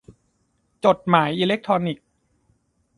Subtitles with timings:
[0.85, 2.05] จดหมายอิเล็กทรอนิกส์